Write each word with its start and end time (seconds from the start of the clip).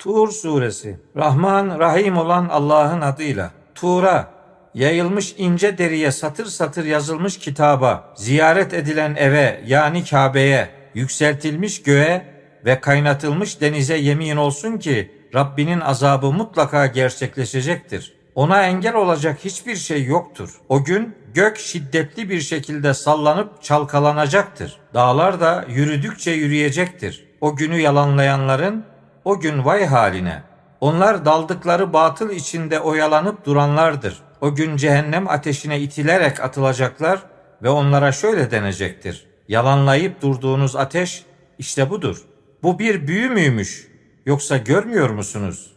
Tur 0.00 0.30
suresi. 0.30 0.96
Rahman, 1.16 1.78
Rahim 1.78 2.16
olan 2.16 2.48
Allah'ın 2.48 3.00
adıyla. 3.00 3.50
Tur'a, 3.74 4.30
yayılmış 4.74 5.34
ince 5.38 5.78
deriye 5.78 6.12
satır 6.12 6.46
satır 6.46 6.84
yazılmış 6.84 7.38
kitaba, 7.38 8.14
ziyaret 8.16 8.74
edilen 8.74 9.14
eve 9.14 9.60
yani 9.66 10.04
Kabe'ye, 10.04 10.68
yükseltilmiş 10.94 11.82
göğe 11.82 12.26
ve 12.64 12.80
kaynatılmış 12.80 13.60
denize 13.60 13.96
yemin 13.96 14.36
olsun 14.36 14.78
ki 14.78 15.10
Rabbinin 15.34 15.80
azabı 15.80 16.32
mutlaka 16.32 16.86
gerçekleşecektir. 16.86 18.14
Ona 18.34 18.62
engel 18.62 18.94
olacak 18.94 19.38
hiçbir 19.44 19.76
şey 19.76 20.04
yoktur. 20.04 20.60
O 20.68 20.84
gün 20.84 21.14
gök 21.34 21.58
şiddetli 21.58 22.30
bir 22.30 22.40
şekilde 22.40 22.94
sallanıp 22.94 23.62
çalkalanacaktır. 23.62 24.78
Dağlar 24.94 25.40
da 25.40 25.64
yürüdükçe 25.68 26.30
yürüyecektir. 26.30 27.26
O 27.40 27.56
günü 27.56 27.80
yalanlayanların 27.80 28.84
o 29.24 29.40
gün 29.40 29.64
vay 29.64 29.86
haline. 29.86 30.42
Onlar 30.80 31.24
daldıkları 31.24 31.92
batıl 31.92 32.30
içinde 32.30 32.80
oyalanıp 32.80 33.46
duranlardır. 33.46 34.22
O 34.40 34.54
gün 34.54 34.76
cehennem 34.76 35.28
ateşine 35.28 35.80
itilerek 35.80 36.40
atılacaklar 36.40 37.22
ve 37.62 37.68
onlara 37.68 38.12
şöyle 38.12 38.50
denecektir. 38.50 39.26
Yalanlayıp 39.48 40.22
durduğunuz 40.22 40.76
ateş 40.76 41.24
işte 41.58 41.90
budur. 41.90 42.22
Bu 42.62 42.78
bir 42.78 43.06
büyü 43.06 43.28
müymüş? 43.28 43.88
Yoksa 44.26 44.56
görmüyor 44.56 45.10
musunuz? 45.10 45.72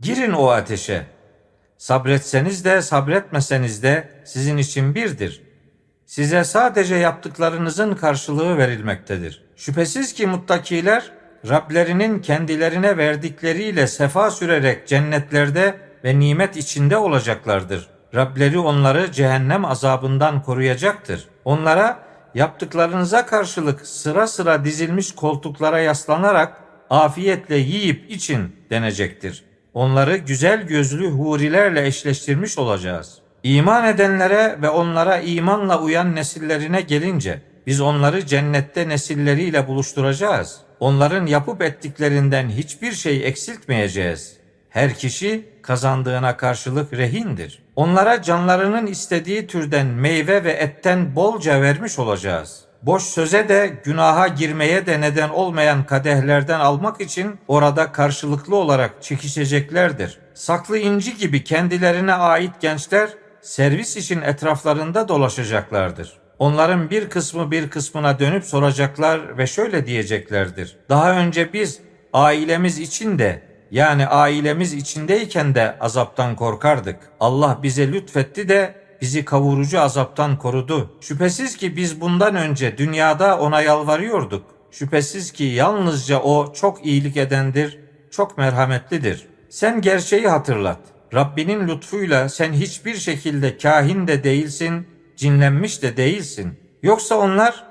Girin 0.00 0.32
o 0.32 0.48
ateşe. 0.48 1.06
Sabretseniz 1.78 2.64
de 2.64 2.82
sabretmeseniz 2.82 3.82
de 3.82 4.22
sizin 4.24 4.56
için 4.56 4.94
birdir. 4.94 5.42
Size 6.06 6.44
sadece 6.44 6.94
yaptıklarınızın 6.94 7.94
karşılığı 7.94 8.58
verilmektedir. 8.58 9.44
Şüphesiz 9.56 10.12
ki 10.12 10.26
muttakiler 10.26 11.17
Rablerinin 11.48 12.18
kendilerine 12.20 12.96
verdikleriyle 12.96 13.86
sefa 13.86 14.30
sürerek 14.30 14.88
cennetlerde 14.88 15.74
ve 16.04 16.18
nimet 16.18 16.56
içinde 16.56 16.96
olacaklardır. 16.96 17.88
Rableri 18.14 18.58
onları 18.58 19.12
cehennem 19.12 19.64
azabından 19.64 20.42
koruyacaktır. 20.42 21.28
Onlara 21.44 21.98
yaptıklarınıza 22.34 23.26
karşılık 23.26 23.86
sıra 23.86 24.26
sıra 24.26 24.64
dizilmiş 24.64 25.14
koltuklara 25.14 25.80
yaslanarak 25.80 26.56
afiyetle 26.90 27.56
yiyip 27.56 28.10
için 28.10 28.56
denecektir. 28.70 29.44
Onları 29.74 30.16
güzel 30.16 30.62
gözlü 30.62 31.10
hurilerle 31.10 31.86
eşleştirmiş 31.86 32.58
olacağız. 32.58 33.18
İman 33.42 33.84
edenlere 33.84 34.58
ve 34.62 34.68
onlara 34.68 35.18
imanla 35.18 35.80
uyan 35.80 36.14
nesillerine 36.14 36.80
gelince 36.80 37.42
biz 37.66 37.80
onları 37.80 38.26
cennette 38.26 38.88
nesilleriyle 38.88 39.68
buluşturacağız. 39.68 40.67
Onların 40.80 41.26
yapıp 41.26 41.62
ettiklerinden 41.62 42.48
hiçbir 42.48 42.92
şey 42.92 43.26
eksiltmeyeceğiz. 43.26 44.36
Her 44.70 44.94
kişi 44.94 45.48
kazandığına 45.62 46.36
karşılık 46.36 46.92
rehindir. 46.92 47.62
Onlara 47.76 48.22
canlarının 48.22 48.86
istediği 48.86 49.46
türden 49.46 49.86
meyve 49.86 50.44
ve 50.44 50.52
etten 50.52 51.16
bolca 51.16 51.62
vermiş 51.62 51.98
olacağız. 51.98 52.64
Boş 52.82 53.02
söze 53.02 53.48
de 53.48 53.80
günaha 53.84 54.36
girmeye 54.36 54.86
de 54.86 55.00
neden 55.00 55.28
olmayan 55.28 55.84
kadehlerden 55.84 56.60
almak 56.60 57.00
için 57.00 57.38
orada 57.48 57.92
karşılıklı 57.92 58.56
olarak 58.56 59.02
çekişeceklerdir. 59.02 60.18
Saklı 60.34 60.78
inci 60.78 61.16
gibi 61.16 61.44
kendilerine 61.44 62.14
ait 62.14 62.60
gençler 62.60 63.10
servis 63.40 63.96
için 63.96 64.22
etraflarında 64.22 65.08
dolaşacaklardır. 65.08 66.27
Onların 66.38 66.90
bir 66.90 67.10
kısmı 67.10 67.50
bir 67.50 67.70
kısmına 67.70 68.18
dönüp 68.18 68.44
soracaklar 68.44 69.38
ve 69.38 69.46
şöyle 69.46 69.86
diyeceklerdir. 69.86 70.76
Daha 70.88 71.18
önce 71.18 71.52
biz 71.52 71.78
ailemiz 72.12 72.78
için 72.78 73.18
de 73.18 73.42
yani 73.70 74.06
ailemiz 74.06 74.74
içindeyken 74.74 75.54
de 75.54 75.78
azaptan 75.80 76.36
korkardık. 76.36 76.96
Allah 77.20 77.58
bize 77.62 77.92
lütfetti 77.92 78.48
de 78.48 78.74
bizi 79.00 79.24
kavurucu 79.24 79.80
azaptan 79.80 80.38
korudu. 80.38 80.90
Şüphesiz 81.00 81.56
ki 81.56 81.76
biz 81.76 82.00
bundan 82.00 82.34
önce 82.34 82.78
dünyada 82.78 83.38
ona 83.38 83.62
yalvarıyorduk. 83.62 84.44
Şüphesiz 84.70 85.32
ki 85.32 85.44
yalnızca 85.44 86.20
o 86.20 86.52
çok 86.52 86.86
iyilik 86.86 87.16
edendir, 87.16 87.78
çok 88.10 88.38
merhametlidir. 88.38 89.26
Sen 89.48 89.80
gerçeği 89.80 90.28
hatırlat. 90.28 90.80
Rabbinin 91.14 91.68
lütfuyla 91.68 92.28
sen 92.28 92.52
hiçbir 92.52 92.94
şekilde 92.94 93.58
kahin 93.58 94.06
de 94.06 94.24
değilsin, 94.24 94.86
cinlenmiş 95.18 95.82
de 95.82 95.96
değilsin. 95.96 96.60
Yoksa 96.82 97.14
onlar 97.14 97.64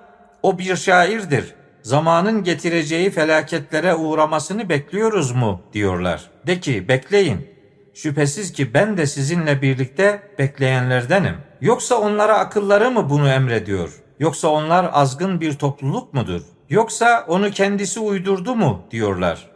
o 0.43 0.57
bir 0.57 0.75
şairdir. 0.75 1.55
Zamanın 1.81 2.43
getireceği 2.43 3.09
felaketlere 3.09 3.95
uğramasını 3.95 4.69
bekliyoruz 4.69 5.31
mu 5.31 5.61
diyorlar. 5.73 6.21
De 6.47 6.59
ki 6.59 6.87
bekleyin. 6.87 7.47
Şüphesiz 7.93 8.53
ki 8.53 8.73
ben 8.73 8.97
de 8.97 9.05
sizinle 9.05 9.61
birlikte 9.61 10.21
bekleyenlerdenim. 10.39 11.35
Yoksa 11.61 11.95
onlara 11.95 12.37
akılları 12.37 12.91
mı 12.91 13.09
bunu 13.09 13.29
emrediyor? 13.29 14.03
Yoksa 14.19 14.47
onlar 14.47 14.89
azgın 14.93 15.41
bir 15.41 15.53
topluluk 15.53 16.13
mudur? 16.13 16.41
Yoksa 16.69 17.25
onu 17.27 17.51
kendisi 17.51 17.99
uydurdu 17.99 18.55
mu 18.55 18.87
diyorlar. 18.91 19.47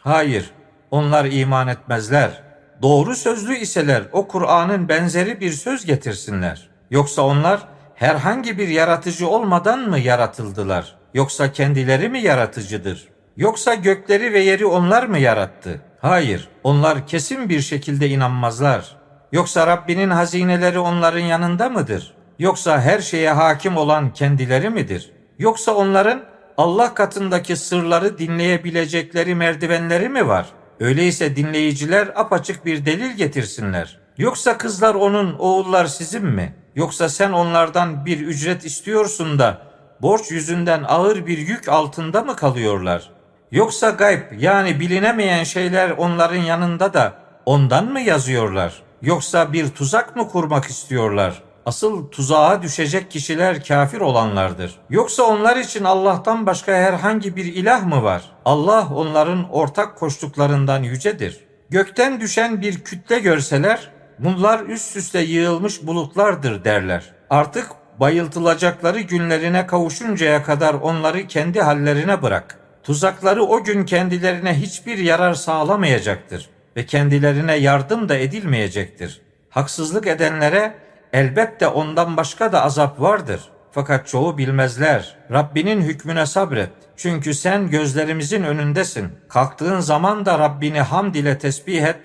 Hayır, 0.00 0.50
onlar 0.90 1.24
iman 1.24 1.68
etmezler. 1.68 2.42
Doğru 2.82 3.14
sözlü 3.14 3.56
iseler 3.56 4.02
o 4.12 4.28
Kur'an'ın 4.28 4.88
benzeri 4.88 5.40
bir 5.40 5.52
söz 5.52 5.86
getirsinler. 5.86 6.67
Yoksa 6.90 7.22
onlar 7.22 7.60
herhangi 7.94 8.58
bir 8.58 8.68
yaratıcı 8.68 9.28
olmadan 9.28 9.78
mı 9.78 9.98
yaratıldılar? 9.98 10.96
Yoksa 11.14 11.52
kendileri 11.52 12.08
mi 12.08 12.20
yaratıcıdır? 12.20 13.08
Yoksa 13.36 13.74
gökleri 13.74 14.32
ve 14.32 14.40
yeri 14.40 14.66
onlar 14.66 15.02
mı 15.02 15.18
yarattı? 15.18 15.80
Hayır, 16.00 16.48
onlar 16.64 17.06
kesin 17.06 17.48
bir 17.48 17.60
şekilde 17.60 18.08
inanmazlar. 18.08 18.96
Yoksa 19.32 19.66
Rabbinin 19.66 20.10
hazineleri 20.10 20.78
onların 20.78 21.20
yanında 21.20 21.68
mıdır? 21.68 22.14
Yoksa 22.38 22.80
her 22.80 23.00
şeye 23.00 23.30
hakim 23.30 23.76
olan 23.76 24.12
kendileri 24.12 24.70
midir? 24.70 25.12
Yoksa 25.38 25.74
onların 25.74 26.22
Allah 26.56 26.94
katındaki 26.94 27.56
sırları 27.56 28.18
dinleyebilecekleri 28.18 29.34
merdivenleri 29.34 30.08
mi 30.08 30.28
var? 30.28 30.46
Öyleyse 30.80 31.36
dinleyiciler 31.36 32.08
apaçık 32.14 32.66
bir 32.66 32.86
delil 32.86 33.16
getirsinler. 33.16 33.98
Yoksa 34.18 34.58
kızlar 34.58 34.94
onun, 34.94 35.34
oğullar 35.38 35.86
sizin 35.86 36.26
mi? 36.26 36.54
Yoksa 36.78 37.08
sen 37.08 37.32
onlardan 37.32 38.06
bir 38.06 38.20
ücret 38.20 38.64
istiyorsun 38.64 39.38
da 39.38 39.58
borç 40.02 40.30
yüzünden 40.30 40.84
ağır 40.88 41.26
bir 41.26 41.38
yük 41.38 41.68
altında 41.68 42.22
mı 42.22 42.36
kalıyorlar? 42.36 43.10
Yoksa 43.50 43.90
gayb 43.90 44.22
yani 44.38 44.80
bilinemeyen 44.80 45.44
şeyler 45.44 45.90
onların 45.90 46.42
yanında 46.42 46.94
da 46.94 47.14
ondan 47.46 47.92
mı 47.92 48.00
yazıyorlar? 48.00 48.82
Yoksa 49.02 49.52
bir 49.52 49.68
tuzak 49.68 50.16
mı 50.16 50.28
kurmak 50.28 50.64
istiyorlar? 50.64 51.42
Asıl 51.66 52.08
tuzağa 52.08 52.62
düşecek 52.62 53.10
kişiler 53.10 53.64
kafir 53.64 54.00
olanlardır. 54.00 54.74
Yoksa 54.90 55.22
onlar 55.22 55.56
için 55.56 55.84
Allah'tan 55.84 56.46
başka 56.46 56.72
herhangi 56.72 57.36
bir 57.36 57.44
ilah 57.44 57.86
mı 57.86 58.02
var? 58.02 58.22
Allah 58.44 58.88
onların 58.94 59.50
ortak 59.50 59.98
koştuklarından 59.98 60.82
yücedir. 60.82 61.40
Gökten 61.70 62.20
düşen 62.20 62.60
bir 62.60 62.84
kütle 62.84 63.18
görseler 63.18 63.97
bunlar 64.18 64.60
üst 64.60 64.96
üste 64.96 65.20
yığılmış 65.20 65.86
bulutlardır 65.86 66.64
derler. 66.64 67.04
Artık 67.30 67.66
bayıltılacakları 68.00 69.00
günlerine 69.00 69.66
kavuşuncaya 69.66 70.42
kadar 70.42 70.74
onları 70.74 71.26
kendi 71.26 71.60
hallerine 71.60 72.22
bırak. 72.22 72.58
Tuzakları 72.82 73.42
o 73.42 73.64
gün 73.64 73.84
kendilerine 73.84 74.54
hiçbir 74.54 74.98
yarar 74.98 75.34
sağlamayacaktır 75.34 76.48
ve 76.76 76.86
kendilerine 76.86 77.56
yardım 77.56 78.08
da 78.08 78.16
edilmeyecektir. 78.16 79.20
Haksızlık 79.50 80.06
edenlere 80.06 80.74
elbette 81.12 81.68
ondan 81.68 82.16
başka 82.16 82.52
da 82.52 82.62
azap 82.62 83.00
vardır. 83.00 83.40
Fakat 83.72 84.06
çoğu 84.06 84.38
bilmezler. 84.38 85.16
Rabbinin 85.32 85.82
hükmüne 85.82 86.26
sabret. 86.26 86.70
Çünkü 86.96 87.34
sen 87.34 87.70
gözlerimizin 87.70 88.42
önündesin. 88.42 89.08
Kalktığın 89.28 89.80
zaman 89.80 90.26
da 90.26 90.38
Rabbini 90.38 90.80
hamd 90.80 91.14
ile 91.14 91.38
tesbih 91.38 91.82
et, 91.82 92.00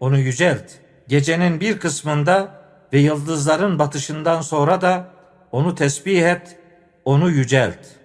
onu 0.00 0.18
yücelt. 0.18 0.64
Gecenin 1.08 1.60
bir 1.60 1.78
kısmında 1.78 2.62
ve 2.92 2.98
yıldızların 2.98 3.78
batışından 3.78 4.40
sonra 4.40 4.80
da 4.80 5.08
onu 5.52 5.74
tesbih 5.74 6.22
et, 6.22 6.58
onu 7.04 7.30
yücelt.'' 7.30 7.95